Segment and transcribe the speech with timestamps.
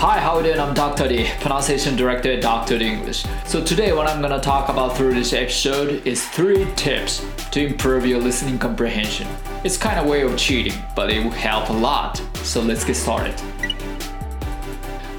[0.00, 0.60] Hi, how are you doing?
[0.60, 1.08] I'm Dr.
[1.08, 2.78] D, pronunciation director at Dr.
[2.78, 3.26] D English.
[3.46, 8.06] So today what I'm gonna talk about through this episode is three tips to improve
[8.06, 9.26] your listening comprehension.
[9.64, 12.22] It's kind of way of cheating, but it will help a lot.
[12.44, 13.34] So let's get started.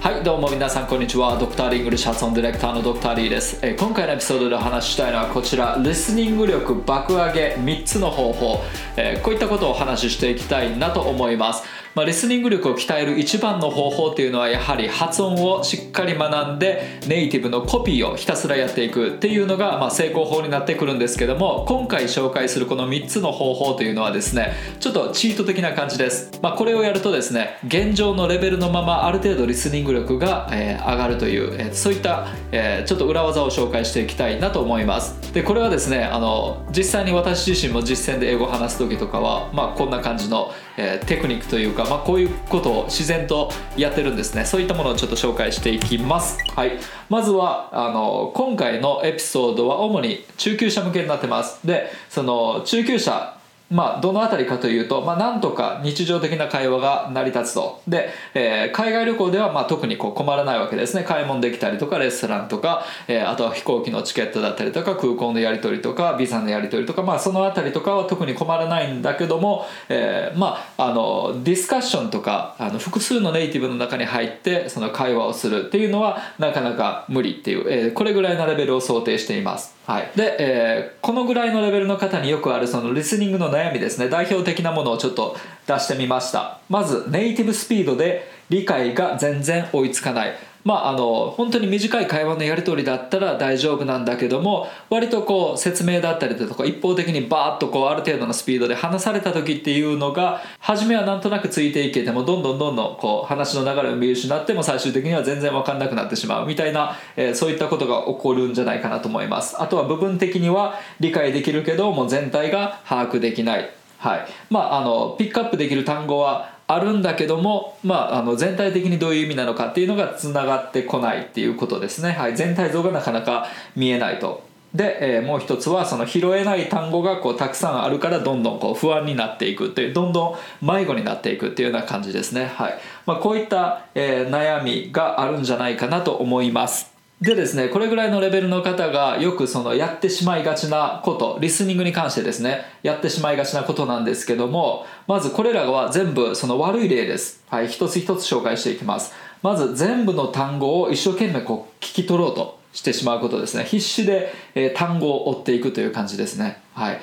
[0.01, 8.63] はいどうも皆さんこんにちはドクターリングルシャツオンディレクターのドクターリーです、えー今回のエピソードでお話ししたいのはこちらリスニング力爆上げ3つの方法、
[8.95, 11.65] えーこういったことをお話ししていきたいなと思います、
[11.99, 35.33] まあ、リスニング力を鍛える一番の方法っていうのはやはり発音をしっかり学んでネイティブのコピーをひたすらやっていくっていうのが、まあ、成功法になってくるんですけども今回紹介するこの3つの方法というのはですねちょっとチート的な感じです、まあ、これをやるとですね現状のレベルのままある程度リスニング力が、え上がるという、えそういった、えちょっと裏技を紹介していきたいなと思います。
[35.33, 44.45] でこれはですねあの実際に私自身も実践で英語を話す時とかは、まあ、こんな感じの、えテクニックというか、まあ、こういうことを自然とやってるんですね。
[44.45, 46.37] そういったものをちょっと紹介していきます。
[46.55, 46.73] はい。
[47.09, 51.65] まずはあの今回のエピソードは主に中級者向けになってます。
[51.65, 53.38] でその中級者
[53.69, 57.81] まあ、どのあたりかというと、まあ、なんとか日常的な会話が成り立つと。
[57.87, 61.03] で、えー海外旅行ではまあ特にこう困らないわけですね。
[61.03, 79.75] 買い物できたりとかレストランとか、えーあとは飛行機のチケットだったりとか空港のやり取りとかビザのやり取りとか、まあ、そのあたりとかは特に困らないんだけども、えーまあ、あのディスカッションとかあの複数のネイティブの中に入ってその会話をするっていうのはなかなか無理っていう、えーこれぐらいのレベルを想定しています。
[79.85, 84.09] はい、で、えーこのぐらいのレベルの方によくあるそのリスニングの悩悩みですね。
[84.09, 85.35] 代表的なものをちょっと
[85.67, 86.59] 出してみました。
[86.69, 90.33] まずネイティブスピードで理解が全然追いつかない。
[90.63, 109.61] まああの本当に短い会話のやり取りだったら大丈夫なんだけども割とこう説明だったりだとか一方的にバーッとこうある程度のスピードで話された時っていうのが初めはなんとなくついていけてもどんどんどんどんこう話の流れを見失っても最終的には全然分かんなくなってしまうみたいな、えーそういったことが起こるんじゃないかなと思います。
[109.61, 113.69] あとは部分的には理解できるけども全体が把握できない。
[113.97, 114.27] はい。
[114.49, 124.47] まああのピックアップできる単語はあるんだけども、まあ、あの全体的にどういう意味なのかっていうのがつながってこないっていうことですね、はい、全体像がなかなか見えないと。
[124.75, 132.79] で、えーもう一つはその拾えない単語がこうたくさんあるからどんどんこう不安になっていくっていうどんどん迷子になっていくっていうような感じですね、はい。
[133.07, 136.88] まあ、こういった、えー悩みがあるんじゃないかなと思います。
[137.21, 147.43] でですねこれぐらいのレベルの方がよくそのやってしまいがちなことリスニングに関してですねやってしまいがちなことなんですけどもまずこれらは全部その悪い例です。
[147.49, 149.13] はい一つ一つ紹介していきます。
[149.41, 153.63] まず全部の単語を一生懸命こう聞き取ろうとしてしまうことですね。
[153.63, 156.61] 必死で、え単語を追っていくという感じですね。
[156.73, 157.01] はい。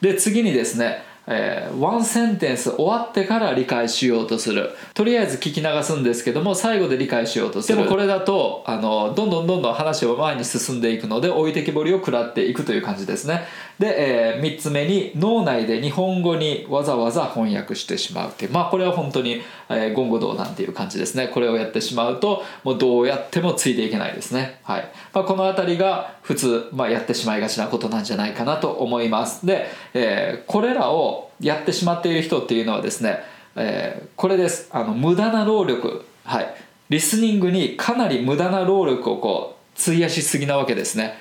[0.00, 4.70] で次にですね、えーワンセンテンス終わってから理解しようとする。
[4.94, 7.78] とりあえず聞き流すんですけども最後で理解しようとする。
[7.78, 13.44] でもこれだとあのどんどんどんどん話を前に進んでいくので置いてきぼりを食らっていくという感じですね
[13.78, 18.50] で、え3つ目に脳内で日本語にわざわざ翻訳してしまうってう。
[18.50, 21.28] まあこれは本当に、えー言語道なんていう感じですね。
[21.28, 24.60] これをやってしまうともうどうやってもついていけないですね。
[24.62, 29.46] はい、まあ、この辺りが普通、まあ、やってしまいがちなことなんじゃないかなと思います。
[29.46, 33.20] で、えーこれらをやってしまっている人っていうのはですね、
[33.56, 34.68] えーこれです。
[34.70, 36.04] あの無駄な労力。
[36.24, 36.54] はい。
[36.90, 41.14] リスニングにかなり無駄な労力をこう費やしすぎなわけですね。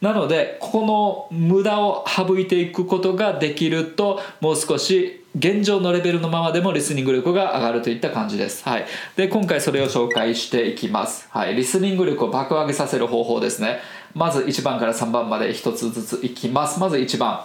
[0.00, 8.86] なのでここの無駄を省いていくことができるともう少し現状のレベルのままでもリスニング力が上がるといった感じです、はい、
[9.16, 13.80] で今回それを紹介していきます、はい、リスニング力を爆上げさせる方法ですね。
[14.16, 16.80] まず1番から3番まで1つずついきます。
[16.80, 17.44] まず1番。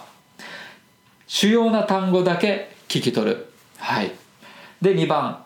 [1.26, 3.52] 主要な単語だけ聞き取る。
[3.76, 4.12] はい。
[4.80, 5.41] で2番。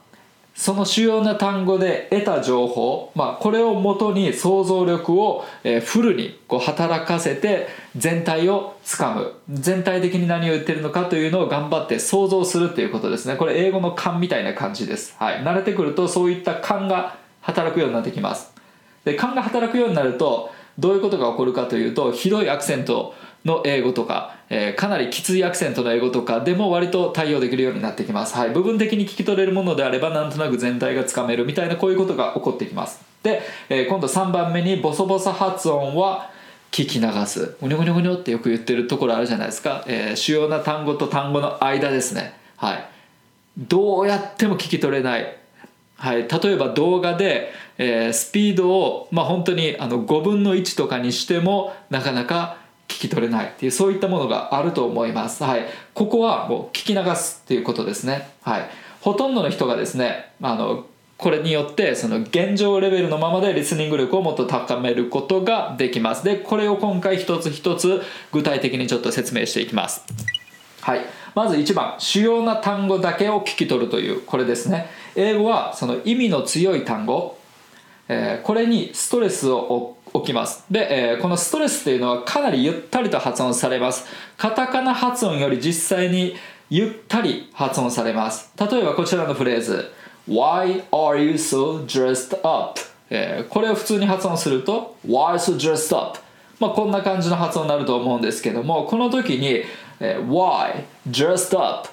[0.56, 5.44] その主要な単語で得た情報、まあ、これをもとに想像力を
[5.84, 9.34] フルにこう働かせて全体をつかむ。
[9.50, 13.36] 全体的に何を言ってるのかというのを頑張って想像するっていうことですね。
[13.36, 18.54] これ英語の勘みたいな感じです、はい、慣れてくるとそういった勘が働くようになってきます。
[19.04, 23.14] で勘が働くようになるとどういうことが起こるかというとひどいアクセント
[23.44, 33.00] の英語とか、えーかなりきついアクセントの英語とかでも割と対応できるようになってきます、はい、部分的に聞き取れるものであればなんとなく全体がつかめるみたいなこういうことが起こってきます。
[33.22, 36.30] で、えー今度3番目にボソボソ発音は
[36.70, 37.56] 聞き流す。
[37.60, 42.38] うにょうにょうにょってよく言ってるところあるじゃないですか、えー主要な単語と単語の間ですね。
[42.56, 42.88] はい。
[43.58, 45.36] どうやっても聞き取れない。
[45.96, 52.58] はい、例えば動画で、えースピードを、まあ、本当にあの5分の1とかにしてもなかなか
[52.96, 58.70] 聞き取れないっていうそういったものがあると思います、はい、ここはもう聞き流すっていうことですね、はい、
[59.00, 60.86] ほとんどの人がですねあの
[61.18, 66.22] これによってその現状レベルのままでリスニング力をもっと高めることができます。
[66.24, 68.02] でこれを今回一つ一つ
[68.32, 70.04] 具体的にちょっと説明していきます。
[70.82, 71.06] はい。
[71.34, 74.90] まず1番主要な単語だけを聞き取るというこれですね。
[75.14, 77.38] 英語はその意味の強い単語、
[78.08, 86.34] えー、これにストレスを置きますで、えー、このストレスっていうのはかなりゆったりと発音されますカタカナ発音より実際に
[86.68, 89.92] ゆったり発音されます例えばこちらのフレーズ
[90.28, 92.80] Why are you so dressed up?
[93.08, 96.18] えー、これを普通に発音すると Why so dressed up?
[96.58, 99.62] まあこんな感じの発音になると思うんですけどもこの時に、
[100.00, 101.88] えー、Why dressed up?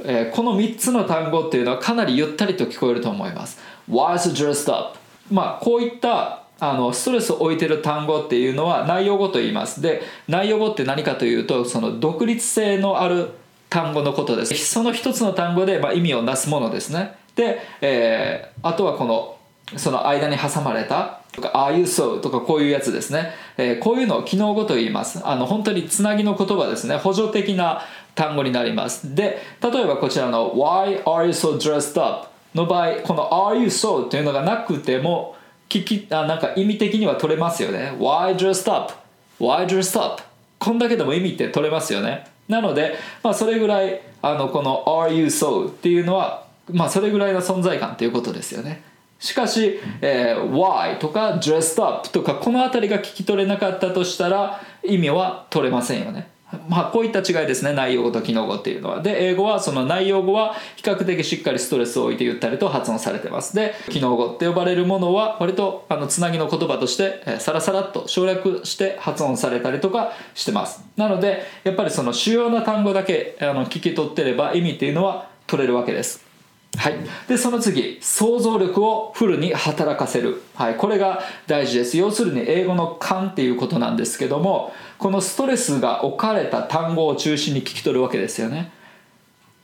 [0.00, 3.58] えー、この3つの単語っていうのはかなりゆったりと聞こえると思います
[3.90, 4.98] Why so dressed up?
[5.30, 13.30] まあこういったあのストレスを置いてる単語っていうのは内容語と言いますで内容語って何かというとその独立性のある
[13.70, 19.38] 単語のことですその一つの単語で、まあ、意味をなすものですねで、えー、あとはこの
[19.76, 23.32] その間に挟まれたとか、ああいうそうとかこういうやつですね。
[23.56, 25.20] えー、こういうのを機能語と言います。
[25.24, 26.96] あの、本当につなぎの言葉ですね。
[26.96, 27.82] 補助的な
[28.14, 29.14] 単語になります。
[29.14, 32.28] で、例えばこちらの Why are you so dressed up?
[32.54, 34.06] の場合、この Are you so?
[34.06, 35.36] っていうのがなくても、
[35.68, 37.92] 聞き、あなんか意味的には取れますよね。
[37.98, 38.92] Why dressed up?
[39.38, 40.22] Why dressed up?
[40.58, 42.26] こんだけでも意味って取れますよね。
[42.48, 45.70] なので、まあ、それぐらい、あの、この Are you so?
[45.70, 48.82] っていうのはまあそれぐらいの存在感ということですよね
[49.18, 50.98] しかし、えー、why?
[50.98, 56.28] とか dressed up とかこの辺りが聞き取れなかったとしたら意味は取れませんよね
[56.68, 59.02] まあこういった違いですね内容語と機能語っていうのは。
[59.02, 63.54] で英語はその内容語は比較的しっかりストレスを置いて言ったりと発音されてます。
[63.54, 70.82] で機能語って呼ばれるものは割とあのつなぎの言葉として、サラサラっと省略して発音されたりとかしてます。
[70.96, 76.27] なのでやっぱりその主要な単語だけあの聞き取ってれば意味っていうのは取れるわけです。
[76.76, 81.96] はい、でその次想像力をフルに働かせる、はい、これが大事です。
[81.96, 88.70] 要するに英語の勘っていうことなんですけどもこのストレスが置かれた単語を中心に聞き取るわけですよね。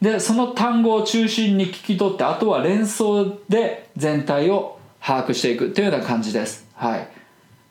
[0.00, 6.66] でその単語を中心に聞き取ってあとは連想で全体を把握していくというような感じです。
[6.74, 7.08] はい。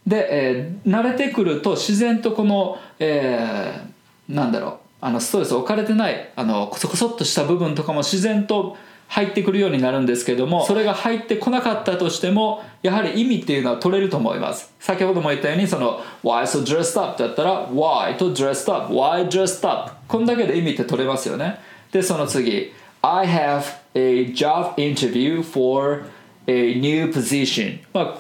[0.08, 4.78] で、えー、慣れてくると自然とこの、えー、なんだろう。
[5.02, 8.78] あのストレス置かれてないあのコソコソっとした部分とかも自然と
[9.14, 14.74] 入ってくるようになるんですけどもそれが入ってこなかったとしてもやはり意味っていうのは取れると思います。
[14.80, 21.60] 先ほども言ったようにその Why so dressed up だったら Why と dressed up Why dressed up こんだけで意味って取れますよね。
[21.92, 22.74] でその次
[23.04, 23.64] I have
[23.94, 26.06] a job interview for
[26.48, 28.18] a new position まあ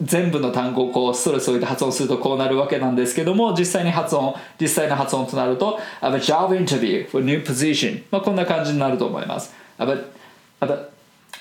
[0.00, 9.52] 全部の単語をこうストレスを置いて発音するとこうなるわけなんですけども実際に発音実際の発音となると I have a job interview for a new position まあこんな感じになると思います。
[9.76, 10.19] I have a
[10.60, 10.88] have a,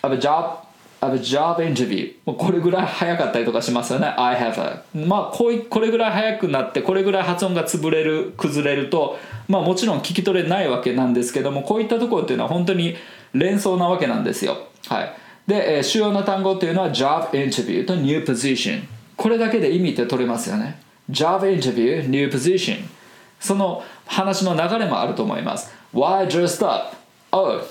[0.01, 0.69] have a job
[1.01, 4.07] have a job interview これぐらい早かったりとかしますよね。
[4.07, 9.17] I have a まあこうこれぐらい早くなってこれぐらい発音が潰れる崩れると
[9.47, 12.95] まあもちろん聞き取れないわけなんですけどもこういったところっていうのは本当に
[13.33, 14.67] 連想なわけなんですよ。
[14.87, 15.13] はい。
[15.47, 18.83] で、えー、主要な単語っていうのは job interview と new position
[19.15, 20.81] これだけで意味って取れますよね。
[21.09, 22.83] job interview new position
[23.39, 25.71] その話の流れもあると思います。
[25.93, 26.98] Why dressed up?
[27.31, 27.61] Oh,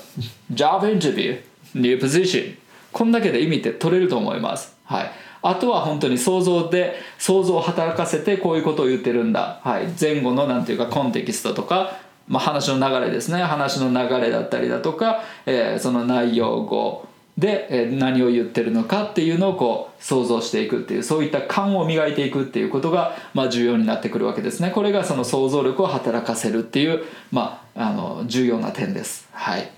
[0.53, 1.41] job interview,
[1.73, 2.57] new position.
[2.91, 4.75] こんだけで意味って取れると思います。
[4.85, 5.11] はい。
[5.41, 9.59] あとは本当に想像で想像を働かせてこういうことを言ってるんだ。
[9.63, 9.87] はい。
[9.99, 13.41] 前後のなんていうかコンテキストとか、まあ、話の流れですね。
[13.43, 17.07] 話の流れだったりだとか、えー、その内容語
[17.39, 24.71] で、何を言ってるのかっていうのをこう想像していくっていうそういった勘を磨いていくっていうことが、まあ、重要になってくるわけですね。
[24.71, 29.29] これがその想像力を働かせるっていう、まあ、あの重要な点です。
[29.31, 29.71] はい。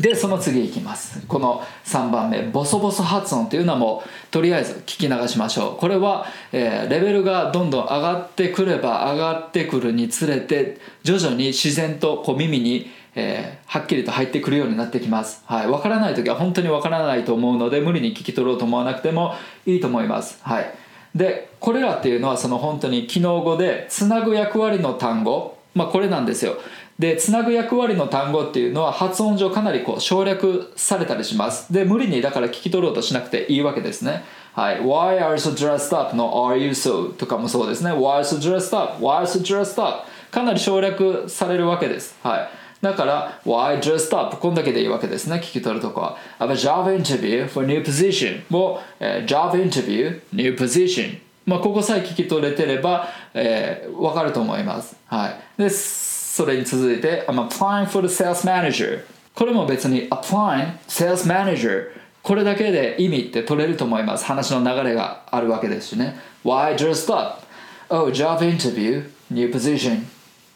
[0.00, 1.26] でその次いきます。
[1.26, 5.76] この3番目ボソボソ発音というのはもうとりあえず聞き流しましょう。
[5.76, 19.34] これは、え、レベルがどんどん上がってくれば上がってくるにつれて徐々に自然とこう耳に、えー、はっきりと入ってくるようになってきます、はい、分からない時は本当に分からないと思うので無理に聞き取ろうと思わなくても
[19.66, 20.38] いいと思います。
[20.42, 20.72] はい。
[21.14, 25.58] でこれらっていうのはその本当に機能語でつなぐ役割の単語。
[25.74, 26.58] まあこれなんですよ。
[26.98, 31.72] でつなぐ役割の単語っていうのは発音上かなりこう省略されたりします。
[31.72, 34.24] で無理にだから聞き取ろうとしなくていいわけですね。
[34.52, 34.80] はい。
[34.80, 36.16] Why are you so dressed up?
[36.16, 37.12] の Are you so?
[37.12, 37.90] とかもそうですね。
[37.90, 39.04] Why are you so dressed up?
[39.04, 40.04] Why are you so dressed up?
[40.30, 42.16] かなり省略されるわけです。
[42.22, 42.48] はい。
[42.80, 50.52] だから Why dressed up こんだけでいいわけですね聞き取るとこは I have a job interview for new position も、えー、job interview new
[50.54, 59.02] position まあここさえ聞き取れてれば、えー、分かると思いますはいでそれに続いて I'm applying for the sales manager
[59.34, 61.90] これも別に applying sales manager
[62.22, 67.42] これだけで意味って取れると思います話の流れがあるわけですしね Why dressed up?
[67.90, 70.06] Oh, job interview, new position,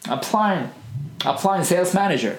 [0.05, 0.69] applying,
[1.23, 2.37] applying sales manager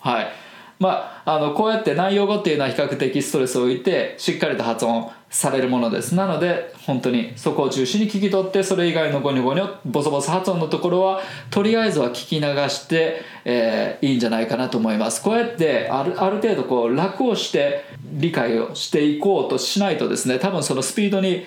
[0.00, 0.32] はい。
[0.78, 5.10] まあ、あのこうやって内容語っていうのは比較的ストレスを置いてしっかりと発音。
[5.34, 6.14] されるものです。
[6.14, 15.20] なので本当にそこを中心に聞き取ってそれ以外のゴニョゴニョボソボソ発音のところはとりあえずは聞き流して、えー、いいんじゃないかなと思います。
[15.20, 21.44] こうやってあるある程度こう楽をして理解をしていこうとしないとですね多分そのスピードに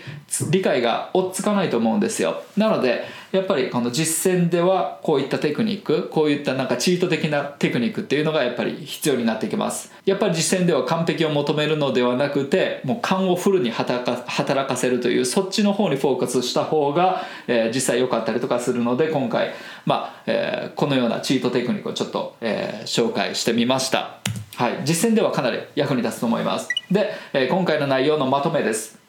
[0.51, 2.43] 理解が追っつかないと思うんですよ。
[2.57, 9.91] なのでやっぱりこの実践ではこういったテクニックこういったなんかチート的なテクニックっていうのがやっぱり必要になってきます。
[10.05, 19.53] やっぱり実践では完璧を求めるのではなくてもう勘をフルに働か働かせるというそっちの方にフォーカスした方が、えー、実際良かったりとかするので今回、
[19.85, 24.19] まあえー、このようなチートテクニックをちょっと、えー、紹介してみました。
[24.55, 26.67] はい、実践ではかなり役に立つと思います。
[26.89, 29.06] で、え、今回の内容のまとめです。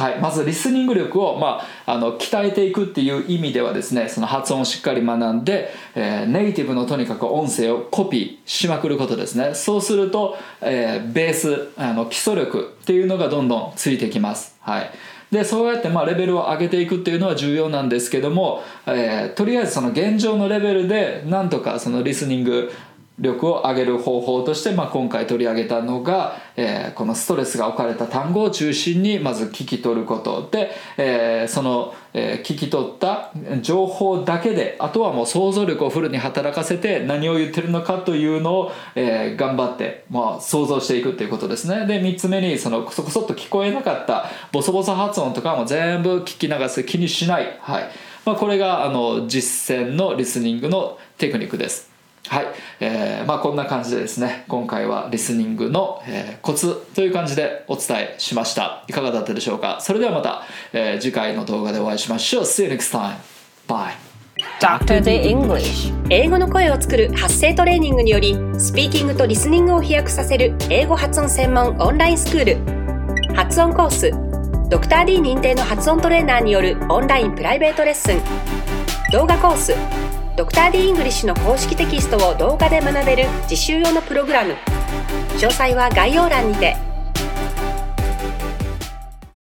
[0.00, 9.54] はい、まずリスニング力を、まあ、あの鍛えていくっていう意味ではですねその発音をしっかり学んで、えー、ネイティブのとにかく音声をコピーしまくることですね。
[9.54, 14.90] そうすると、えー、ベースあの基礎力っていうのがどんどんついてきます、はい、
[15.30, 22.72] でそうやってまあレベルを上げていくっていうのは重要なんですけども、えー、とりあえずその現状のレベルでなんとかそのリスニング
[23.20, 41.86] 力を上げる方法として、まあ、今回取り上げたのが、えー、このストレスが置かれた単語を中心にまず聞き取ることで、えー、その、えー、聞き取った情報だけであとはもう想像力をフルに働かせて何を言ってるのかというのを、えー、頑張って、まあ、想像していくということですね。
[41.86, 47.90] で3つ目にそのこそこそっと聞こえなかったボソボソ発音とかも全部聞き流す気にしない、はい。
[48.24, 51.89] まあ、これがあの実践のリスニングのテクニックです。
[52.28, 52.46] はい、
[52.80, 58.84] えー、まあこんな感じでですね今回はリスニングの、えー、コツという感じでお伝えしました。
[58.88, 59.78] いかがだったでしょうか？
[59.80, 62.42] それではまた、えー、次回の動画でお会いしましょう。
[62.44, 63.16] See you next time.
[63.66, 63.92] Bye.
[64.60, 65.02] Dr.
[65.02, 65.92] The English.
[66.08, 74.10] 英語の声を作る発声トレーニングによりスピーキングとリスニングを飛躍させる英語発音専門オンラインスクール発音コース。
[74.70, 78.20] ドクター d 認定の発音トレーナーによるオンラインプライベートレッスン。
[79.10, 79.74] 動画コース。
[80.36, 84.54] ドクター d イングリッシュの公式テキストを動画で学べる実習用のプログラム。
[85.36, 86.89] 詳細は概要欄にて。